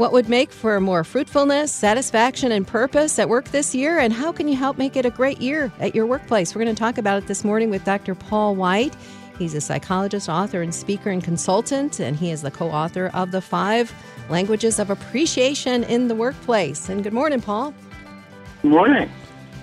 [0.00, 3.98] What would make for more fruitfulness, satisfaction, and purpose at work this year?
[3.98, 6.54] And how can you help make it a great year at your workplace?
[6.54, 8.14] We're going to talk about it this morning with Dr.
[8.14, 8.96] Paul White.
[9.38, 13.30] He's a psychologist, author, and speaker and consultant, and he is the co author of
[13.30, 13.92] The Five
[14.30, 16.88] Languages of Appreciation in the Workplace.
[16.88, 17.74] And good morning, Paul.
[18.62, 19.10] Good morning.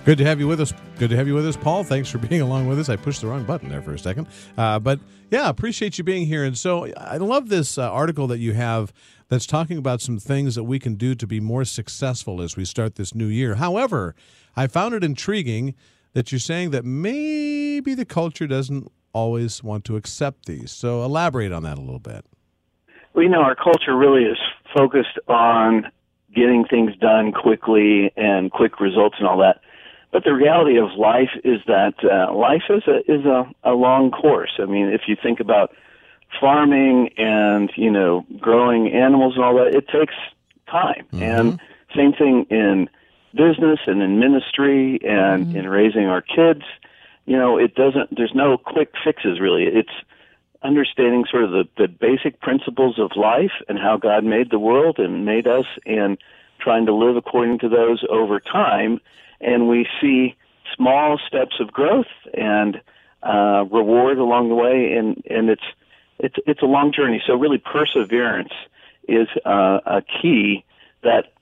[0.06, 0.72] Good to have you with us.
[1.00, 1.84] Good to have you with us, Paul.
[1.84, 2.90] Thanks for being along with us.
[2.90, 4.26] I pushed the wrong button there for a second.
[4.58, 5.00] Uh, but
[5.30, 6.44] yeah, appreciate you being here.
[6.44, 8.92] And so I love this uh, article that you have
[9.30, 12.66] that's talking about some things that we can do to be more successful as we
[12.66, 13.56] start this new year.
[13.56, 14.16] However,
[14.56, 15.76] I found it intriguing
[16.14, 20.72] that you're saying that maybe the culture doesn't always want to accept these.
[20.72, 22.26] So elaborate on that a little bit.
[23.14, 24.38] Well, you know, our culture really is
[24.76, 25.92] focused on
[26.34, 29.62] getting things done quickly and quick results and all that.
[30.12, 34.12] But the reality of life is that uh, life is a is a, a long
[34.12, 34.54] course.
[34.60, 35.72] I mean, if you think about
[36.40, 40.14] farming and you know growing animals and all that it takes
[40.70, 41.24] time mm-hmm.
[41.24, 41.60] and
[41.96, 42.90] same thing in
[43.34, 45.58] business and in ministry and mm-hmm.
[45.58, 46.64] in raising our kids
[47.26, 49.94] you know it doesn't there's no quick fixes really it's
[50.64, 55.00] understanding sort of the, the basic principles of life and how god made the world
[55.00, 56.18] and made us and
[56.60, 59.00] trying to live according to those over time
[59.42, 60.36] and we see
[60.76, 62.82] small steps of growth and
[63.24, 65.64] uh, reward along the way and and it's
[66.20, 67.22] it's it's a long journey.
[67.26, 68.54] So really, perseverance
[69.08, 70.66] is uh, a key
[71.04, 71.34] that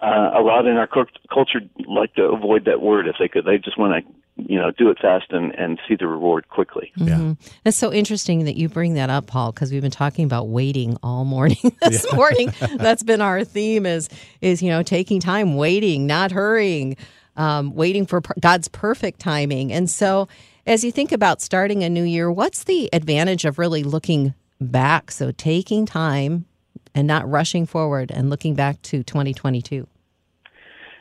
[0.00, 0.88] uh, a lot in our
[1.32, 3.44] culture like to avoid that word if they could.
[3.44, 6.92] They just want to you know do it fast and, and see the reward quickly
[6.98, 7.28] mm-hmm.
[7.28, 10.48] yeah that's so interesting that you bring that up paul because we've been talking about
[10.48, 12.16] waiting all morning this yeah.
[12.16, 14.08] morning that's been our theme is
[14.40, 16.96] is you know taking time waiting not hurrying
[17.36, 20.28] um, waiting for god's perfect timing and so
[20.66, 25.10] as you think about starting a new year, what's the advantage of really looking back?
[25.10, 26.46] So taking time
[26.94, 29.86] and not rushing forward and looking back to 2022.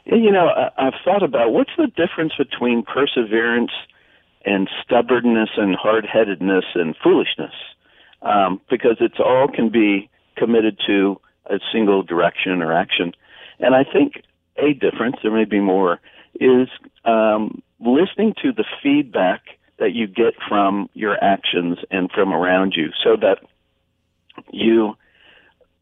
[0.05, 3.71] You know, I've thought about what's the difference between perseverance
[4.43, 7.53] and stubbornness and hard headedness and foolishness,
[8.21, 13.13] um, because it's all can be committed to a single direction or action.
[13.59, 14.23] And I think
[14.57, 16.01] a difference, there may be more,
[16.39, 16.67] is
[17.05, 19.41] um, listening to the feedback
[19.79, 23.39] that you get from your actions and from around you so that
[24.51, 24.95] you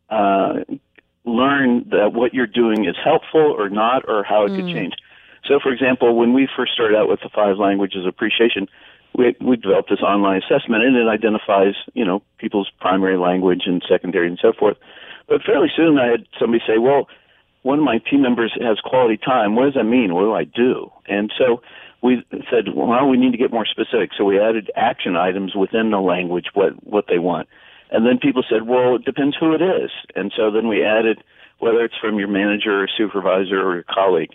[0.10, 0.60] uh,
[1.26, 4.58] learn that what you're doing is helpful or not or how it mm.
[4.58, 4.94] could change.
[5.46, 8.68] So, for example, when we first started out with the five languages appreciation,
[9.16, 13.84] we, we developed this online assessment and it identifies, you know, people's primary language and
[13.88, 14.78] secondary and so forth.
[15.28, 17.08] But fairly soon I had somebody say, well,
[17.64, 19.56] one of my team members has quality time.
[19.56, 20.14] What does that mean?
[20.14, 20.92] What do I do?
[21.08, 21.62] And so
[22.02, 24.12] we said, well, we need to get more specific.
[24.18, 27.48] So we added action items within the language, what, what they want.
[27.92, 29.92] And then people said, well, it depends who it is.
[30.16, 31.24] And so then we added
[31.60, 34.32] whether it's from your manager or supervisor or your colleague.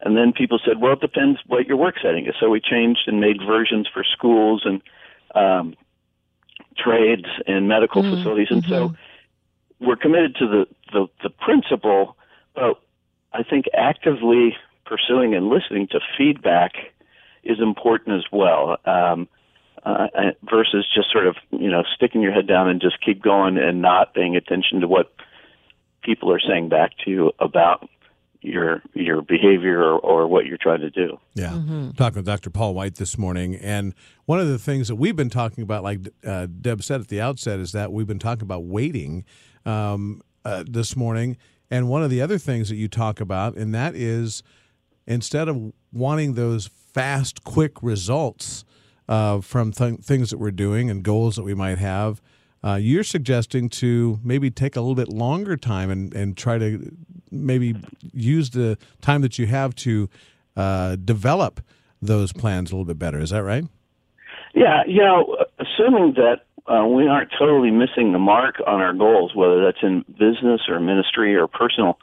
[0.00, 2.34] And then people said, well, it depends what your work setting is.
[2.40, 4.80] So we changed and made versions for schools and
[5.34, 5.74] um,
[6.78, 8.14] trades and medical mm-hmm.
[8.14, 8.48] facilities.
[8.50, 8.94] And mm-hmm.
[8.94, 8.96] so
[9.78, 12.16] we're committed to the, the, the principle
[12.54, 12.80] but
[13.32, 16.72] I think actively pursuing and listening to feedback
[17.44, 18.76] is important as well.
[18.84, 19.28] Um,
[19.82, 20.08] uh,
[20.48, 23.80] versus just sort of you know sticking your head down and just keep going and
[23.80, 25.10] not paying attention to what
[26.02, 27.88] people are saying back to you about
[28.42, 31.18] your your behavior or, or what you're trying to do.
[31.34, 31.90] Yeah, mm-hmm.
[31.92, 32.50] talking with Dr.
[32.50, 33.94] Paul White this morning, and
[34.26, 37.20] one of the things that we've been talking about, like uh, Deb said at the
[37.20, 39.24] outset, is that we've been talking about waiting
[39.66, 41.36] um, uh, this morning,
[41.70, 44.42] and one of the other things that you talk about, and that is
[45.06, 48.64] instead of wanting those fast, quick results
[49.08, 52.20] uh, from th- things that we're doing and goals that we might have,
[52.62, 56.94] uh, you're suggesting to maybe take a little bit longer time and, and try to
[57.30, 57.74] maybe
[58.12, 60.08] use the time that you have to
[60.56, 61.60] uh, develop
[62.02, 63.18] those plans a little bit better.
[63.18, 63.64] Is that right?
[64.54, 69.34] Yeah, you know, assuming that uh, we aren't totally missing the mark on our goals,
[69.34, 71.98] whether that's in business or ministry or personal.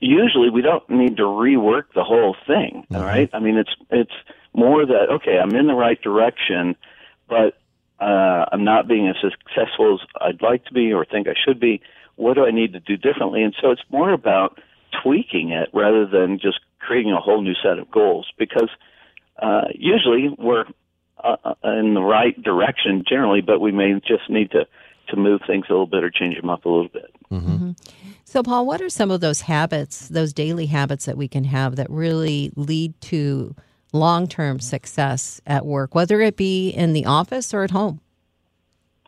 [0.00, 2.84] Usually, we don't need to rework the whole thing.
[2.84, 2.96] Mm-hmm.
[2.96, 3.28] All right.
[3.32, 4.14] I mean, it's it's
[4.54, 6.76] more that okay, I'm in the right direction,
[7.28, 7.58] but
[8.00, 11.60] uh, I'm not being as successful as I'd like to be or think I should
[11.60, 11.82] be.
[12.16, 13.42] What do I need to do differently?
[13.42, 14.58] And so it's more about
[15.02, 18.68] tweaking it rather than just creating a whole new set of goals because
[19.40, 20.64] uh, usually we're
[21.24, 24.66] uh, uh, in the right direction generally, but we may just need to
[25.08, 27.10] to move things a little bit or change them up a little bit.
[27.30, 27.50] Mm-hmm.
[27.50, 27.70] Mm-hmm.
[28.24, 31.76] So, Paul, what are some of those habits, those daily habits that we can have
[31.76, 33.54] that really lead to
[33.92, 38.00] long term success at work, whether it be in the office or at home?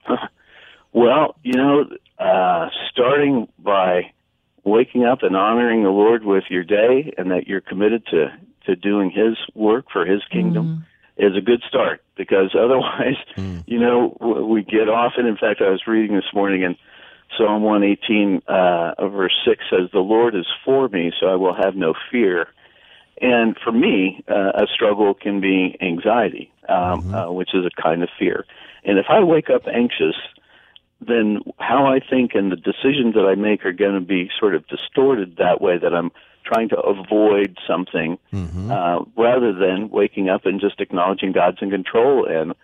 [0.93, 1.85] well, you know,
[2.19, 4.13] uh, starting by
[4.65, 8.33] waking up and honoring the Lord with your day, and that you're committed to
[8.67, 10.85] to doing His work for His kingdom.
[11.19, 13.17] Is a good start because otherwise,
[13.67, 14.17] you know,
[14.49, 15.13] we get off.
[15.17, 16.77] And in fact, I was reading this morning, and
[17.37, 21.77] Psalm 118, uh, verse 6 says, The Lord is for me, so I will have
[21.77, 22.49] no fear.
[23.21, 28.03] And for me, uh, a struggle can be anxiety, um, uh, which is a kind
[28.03, 28.45] of fear.
[28.85, 30.17] And if I wake up anxious,
[31.01, 34.55] then how I think and the decisions that I make are going to be sort
[34.55, 36.11] of distorted that way that I'm
[36.45, 38.19] trying to avoid something
[38.71, 42.55] uh, rather than waking up and just acknowledging God's in control and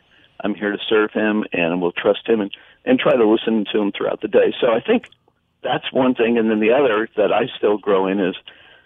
[0.41, 2.51] I'm here to serve Him and we'll trust Him and,
[2.85, 4.55] and try to listen to Him throughout the day.
[4.61, 5.09] So I think
[5.63, 6.39] that's one thing.
[6.39, 8.37] And then the other that I still grow in is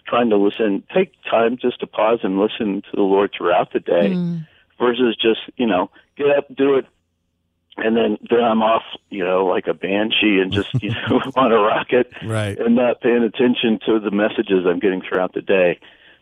[0.07, 3.79] trying to listen, take time just to pause and listen to the Lord throughout the
[3.79, 4.13] day
[4.79, 6.85] versus just, you know, get up, do it,
[7.77, 11.51] and then then I'm off, you know, like a banshee and just you know on
[11.51, 12.57] a rocket, Right.
[12.57, 15.79] and not paying attention to the messages I'm getting throughout the day.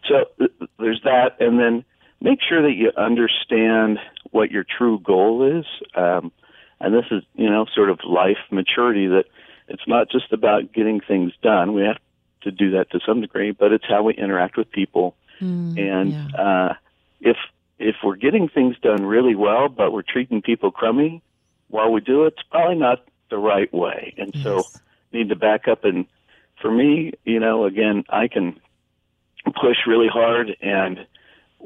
[0.07, 1.83] So th- there's that, and then
[2.21, 3.99] make sure that you understand
[4.31, 5.65] what your true goal is.
[5.95, 6.31] Um,
[6.79, 9.25] and this is, you know, sort of life maturity that
[9.67, 11.73] it's not just about getting things done.
[11.73, 11.97] We have
[12.41, 15.15] to do that to some degree, but it's how we interact with people.
[15.39, 16.27] and yeah.
[16.37, 16.73] uh,
[17.19, 17.37] if
[17.79, 21.21] if we're getting things done really well, but we're treating people crummy
[21.71, 24.13] while we do it, it's probably not the right way.
[24.17, 24.81] And so Yes.
[25.11, 26.05] need to back up and
[26.61, 28.59] for me, you know, again, I can
[29.45, 31.07] push really hard and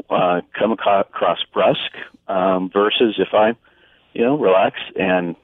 [0.09, 1.97] uh, come across brusque
[2.27, 3.55] um, versus if I,
[4.13, 5.35] you know, relax and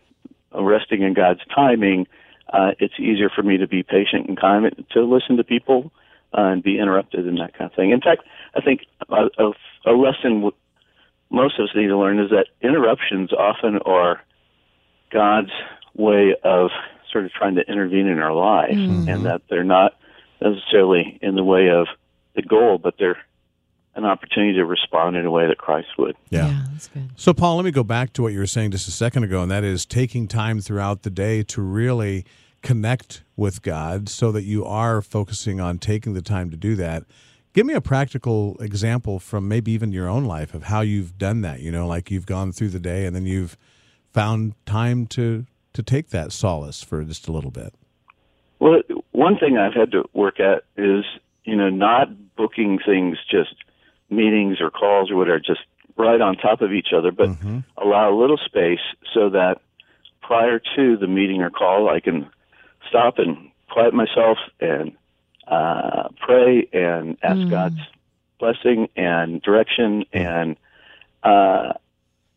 [0.53, 2.07] resting in God's timing,
[2.53, 5.91] uh, it's easier for me to be patient and kind to listen to people
[6.37, 7.91] uh, and be interrupted and that kind of thing.
[7.91, 8.23] In fact,
[8.55, 9.51] I think a, a,
[9.85, 10.55] a lesson w-
[11.29, 14.21] most of us need to learn is that interruptions often are
[15.11, 15.51] God's
[15.95, 16.69] way of
[17.11, 19.09] sort of trying to intervene in our life, mm-hmm.
[19.09, 19.93] and that they're not
[20.41, 21.87] necessarily in the way of
[22.35, 23.17] the goal, but they're
[23.95, 26.15] an opportunity to respond in a way that Christ would.
[26.29, 26.63] Yeah.
[26.71, 27.09] that's good.
[27.17, 29.41] So, Paul, let me go back to what you were saying just a second ago,
[29.41, 32.25] and that is taking time throughout the day to really
[32.61, 37.03] connect with God so that you are focusing on taking the time to do that.
[37.53, 41.41] Give me a practical example from maybe even your own life of how you've done
[41.41, 41.59] that.
[41.59, 43.57] You know, like you've gone through the day and then you've
[44.13, 47.73] found time to to take that solace for just a little bit.
[48.59, 48.81] Well,
[49.11, 51.05] one thing I've had to work at is,
[51.45, 53.55] you know, not booking things just
[54.09, 55.61] meetings or calls or whatever, just
[55.97, 57.29] right on top of each other, but
[57.77, 58.81] allow a little space
[59.13, 59.61] so that
[60.21, 62.29] prior to the meeting or call, I can
[62.87, 64.91] stop and quiet myself and
[65.47, 67.79] uh, pray and ask God's
[68.39, 70.57] blessing and direction and
[71.23, 71.73] uh,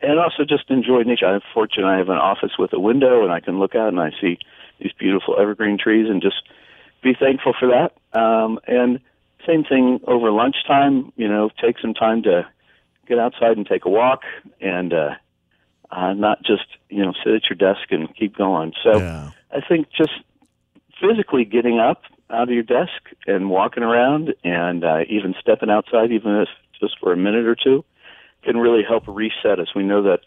[0.01, 1.27] and also just enjoy nature.
[1.27, 4.01] I'm fortunate I have an office with a window and I can look out and
[4.01, 4.39] I see
[4.81, 6.43] these beautiful evergreen trees and just
[7.03, 8.19] be thankful for that.
[8.19, 9.01] Um, and
[9.47, 12.47] same thing over lunchtime, you know, take some time to
[13.07, 14.23] get outside and take a walk
[14.61, 15.11] and uh,
[15.91, 18.73] uh, not just, you know, sit at your desk and keep going.
[18.83, 19.31] So Yeah.
[19.53, 20.13] I think just
[21.01, 22.91] physically getting up out of your desk
[23.27, 26.49] and walking around and uh, even stepping outside, even if
[26.81, 27.85] just for a minute or two,
[28.45, 29.69] can really help reset us.
[29.75, 30.21] We know that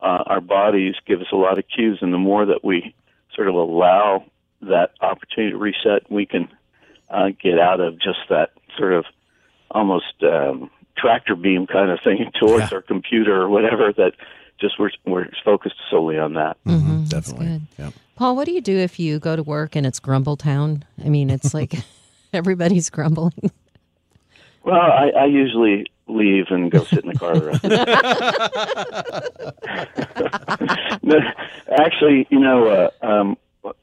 [0.00, 2.94] uh, our bodies give us a lot of cues, and the more that we
[3.34, 4.24] sort of allow
[4.62, 6.48] that opportunity to reset, we can
[7.10, 9.04] uh, get out of just that sort of
[9.70, 12.76] almost um, tractor beam kind of thing towards Yeah.
[12.76, 14.12] our computer or whatever that
[14.60, 16.56] just we're, we're focused solely on that.
[16.64, 17.46] Mm-hmm, definitely.
[17.46, 17.62] good.
[17.78, 17.92] Yep.
[18.16, 20.84] Paul, what do you do if you go to work and it's Grumble Town?
[21.04, 21.74] I mean, it's like
[22.32, 23.50] everybody's grumbling.
[24.64, 27.46] Well, I, I usually leave and go sit in the car the
[30.92, 30.98] rest.
[31.02, 31.18] no,
[31.78, 33.36] actually, you know, uh, um,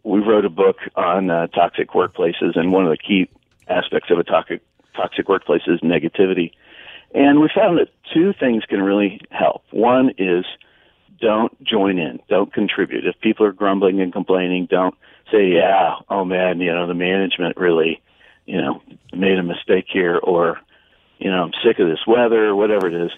[0.03, 3.29] we wrote a book on uh, toxic workplaces, and one of the key
[3.67, 4.61] aspects of a toxic
[4.95, 6.51] toxic workplace is negativity.
[7.13, 9.63] And we found that two things can really help.
[9.71, 10.45] One is
[11.19, 13.05] don't join in, don't contribute.
[13.05, 14.95] If people are grumbling and complaining, don't
[15.31, 18.01] say, "Yeah, oh man, you know, the management really,
[18.45, 18.81] you know,
[19.13, 20.59] made a mistake here," or
[21.19, 23.11] you know, I'm sick of this weather, or whatever it is.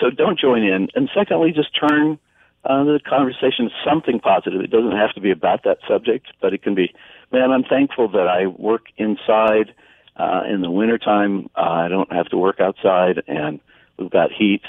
[0.00, 0.88] So don't join in.
[0.94, 2.18] And secondly, just turn
[2.64, 4.60] uh, the conversation to something positive.
[4.60, 6.92] It doesn't have to be about that subject, but it can be,
[7.32, 9.74] man, I'm thankful that I work inside
[10.16, 11.48] uh, in the wintertime.
[11.56, 13.60] Uh, I don't have to work outside, and
[13.98, 14.62] we've got heat.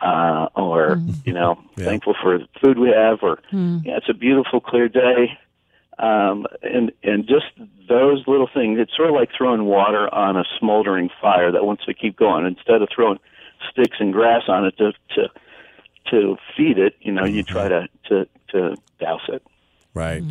[0.00, 1.84] Uh, or, you know, Yeah.
[1.84, 3.38] thankful for the food we have, or,
[3.84, 5.38] yeah, it's a beautiful, clear day
[5.98, 7.46] um, and and just
[7.88, 8.78] those little things.
[8.78, 12.46] It's sort of like throwing water on a smoldering fire that wants to keep going.
[12.46, 13.18] Instead of throwing
[13.70, 15.28] sticks and grass on it to to
[16.10, 19.42] to feed it, you know, you try to to to douse it.
[19.94, 20.22] Right.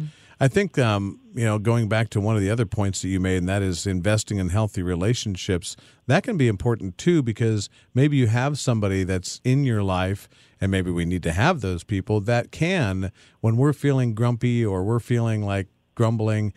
[0.42, 3.20] I think um, you know going back to one of the other points that you
[3.20, 5.76] made, and that is investing in healthy relationships.
[6.08, 10.28] That can be important too because maybe you have somebody that's in your life,
[10.60, 14.84] and maybe we need to have those people that can, when we're feeling grumpy or
[14.84, 16.54] we're feeling like grumbling,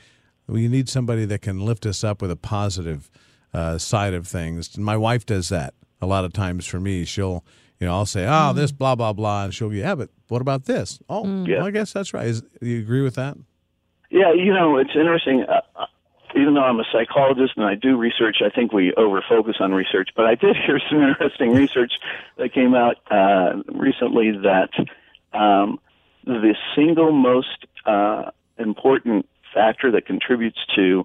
[0.47, 3.11] we need somebody that can lift us up with a positive
[3.53, 4.75] uh, side of things.
[4.77, 7.05] And my wife does that a lot of times for me.
[7.05, 7.45] She'll
[7.79, 10.41] you know, I'll say, "Oh, this blah blah blah," and she'll go, "Yeah, but what
[10.41, 11.59] about this?" Oh, Yeah.
[11.59, 12.27] well, I guess that's right.
[12.27, 13.37] Is, do you agree with that?
[14.15, 15.43] Yeah, you know, it's interesting.
[15.43, 15.87] Uh, uh,
[16.37, 20.11] even though I'm a psychologist and I do research, I think we overfocus on research.
[20.15, 21.95] But I did hear some interesting research
[22.39, 24.71] that came out uh, recently that
[25.37, 25.81] um,
[26.25, 31.05] the single most uh, important factor that contributes to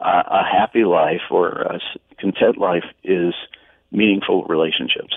[0.00, 1.80] uh, a happy life or a
[2.18, 3.34] content life is
[3.92, 5.14] meaningful relationships,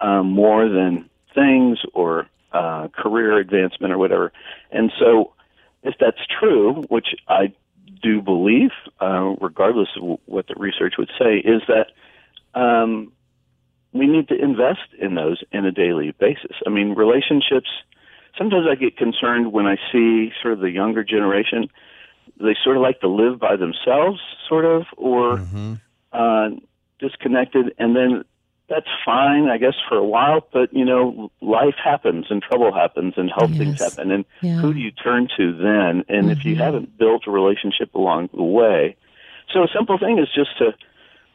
[0.00, 4.32] um, more than things or uh, career advancement or whatever.
[4.72, 5.34] And so,
[5.82, 7.52] if that's true, which I
[8.02, 8.70] do believe,
[9.00, 11.88] uh, regardless of what the research would say, is that
[12.58, 13.12] um,
[13.92, 16.56] we need to invest in those in a daily basis.
[16.66, 17.68] I mean, relationships.
[18.36, 21.68] Sometimes I get concerned when I see sort of the younger generation.
[22.40, 25.38] They sort of like to live by themselves, sort of, or
[26.12, 26.50] uh,
[27.00, 28.24] disconnected, and then
[28.68, 30.46] that's fine, I guess, for a while.
[30.52, 34.60] But you know, life happens, and trouble happens, and health things happen, and Yeah.
[34.60, 36.04] who do you turn to then?
[36.08, 38.96] And if you haven't built a relationship along the way,
[39.52, 40.74] so a simple thing is just to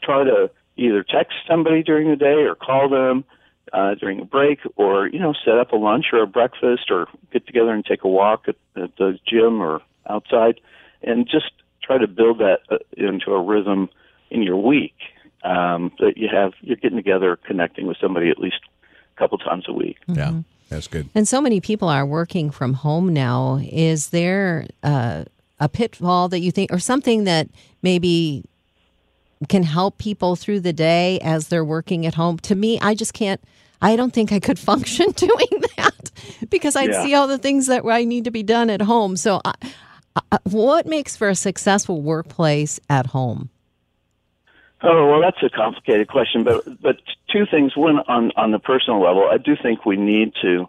[0.02, 3.24] try to either text somebody during the day or call them
[3.72, 7.08] uh, during a break, or you know, set up a lunch or a breakfast, or
[7.32, 10.60] get together and take a walk at, at the gym or outside,
[11.02, 13.90] and just try to build that uh, into a rhythm
[14.30, 14.94] in your week
[15.44, 16.54] um, that you have.
[16.62, 18.60] You're getting together, connecting with somebody at least
[19.16, 19.98] a couple times a week.
[20.08, 21.10] Yeah, that's good.
[21.16, 23.60] And so many people are working from home now.
[23.72, 25.26] Is there uh,
[25.60, 27.48] a pitfall that you think, or something that
[27.82, 28.44] maybe
[29.50, 32.38] can help people through the day as they're working at home?
[32.40, 33.42] To me, I just can't.
[33.82, 36.12] I don't think I could function doing that
[36.50, 37.04] because I'd Yeah.
[37.04, 39.18] see all the things that I need to be done at home.
[39.18, 39.54] So, I,
[40.32, 43.50] I, what makes for a successful workplace at home?
[44.84, 46.98] Oh well, that's a complicated question, but but
[47.32, 47.76] two things.
[47.76, 50.68] One on on the personal level, I do think we need to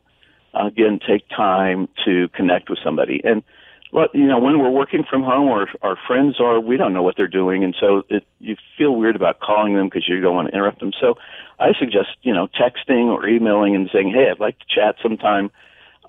[0.54, 3.42] again take time to connect with somebody, and
[3.90, 7.02] what you know when we're working from home or our friends are, we don't know
[7.02, 10.35] what they're doing, and so it, you feel weird about calling them because you don't
[10.35, 10.92] want to interrupt them.
[11.00, 11.16] So
[11.59, 15.50] I suggest you know texting or emailing and saying, hey, I'd like to chat sometime.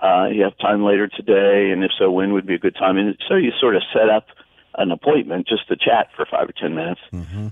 [0.00, 2.98] Uh, you have time later today, and if so, when would be a good time?
[2.98, 4.26] And so you sort of set up
[4.76, 7.00] an appointment just to chat for five or ten minutes.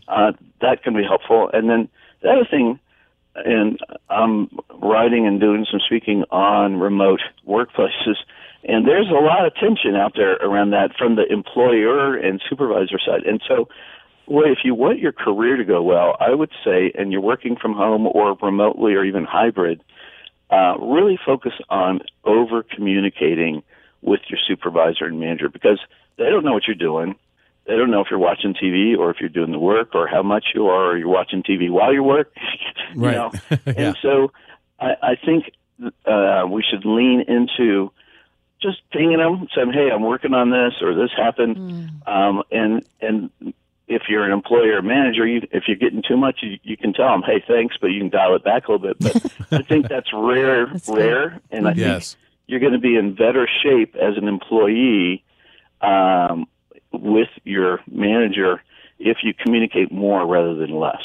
[0.09, 1.51] Uh, that can be helpful.
[1.53, 1.89] And then
[2.23, 2.79] the other thing,
[3.35, 3.79] and
[4.11, 4.49] I'm
[4.83, 8.17] writing and doing some speaking on remote workplaces,
[8.65, 12.99] and there's a lot of tension out there around that from the employer and supervisor
[13.05, 13.25] side.
[13.27, 13.69] And so,
[14.27, 17.57] well, if you want your career to go well, I would say, and you're working
[17.61, 19.83] from home or remotely or even hybrid,
[20.51, 23.63] uh, really focus on over communicating
[24.01, 25.81] with your supervisor and manager because
[26.17, 27.17] they don't know what you're doing.
[27.67, 30.23] They don't know if you're watching TV or if you're doing the work or how
[30.23, 32.33] much you are or you're watching TV while you work.
[32.95, 33.15] you Right.
[33.15, 33.33] know?
[33.67, 33.73] Yeah.
[33.89, 34.33] And so
[34.79, 35.51] I, I think
[36.07, 37.91] uh, we should lean into
[38.63, 41.59] just pinging them, saying, "Hey, I'm working on this," or "This happened,"
[42.07, 43.31] um, and and
[43.89, 46.93] if you're an employer or manager, you, if you're getting too much, you, you can
[46.95, 48.97] tell them, "Hey, thanks," but you can dial it back a little bit.
[49.03, 49.17] But
[49.53, 50.97] I think that's rare, That's good.
[50.97, 52.13] rare, and I Yes.
[52.15, 55.25] think you're going to be in better shape as an employee
[55.85, 56.47] um,
[56.93, 58.61] with your manager
[59.01, 61.03] if you communicate more rather than less.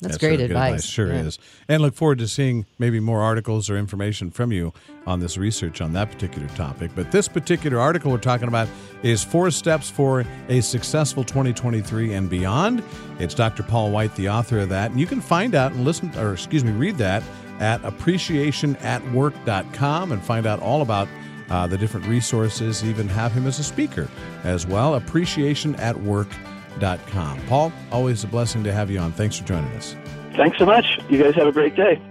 [0.00, 0.84] That's, great really good advice.
[0.84, 1.22] Sure Yeah.
[1.22, 1.36] is.
[1.68, 4.72] And look forward to seeing maybe more articles or information from you
[5.06, 6.92] on this research on that particular topic.
[6.94, 8.68] But this particular article we're talking about
[9.02, 12.84] is Four Steps for a Successful 2023 and Beyond.
[13.18, 13.64] It's Dr.
[13.64, 14.92] Paul White, the author of that.
[14.92, 17.24] And you can find out and listen, or excuse me, read that
[17.58, 21.08] at appreciationatwork.com and find out all about
[21.50, 24.08] uh, the different resources, even have him as a speaker
[24.44, 24.98] as well.
[25.00, 27.40] Appreciationatwork.com.
[27.46, 29.12] Paul, always a blessing to have you on.
[29.12, 29.94] Thanks for joining us.
[30.36, 30.98] Thanks so much.
[31.08, 32.02] You guys have a great day.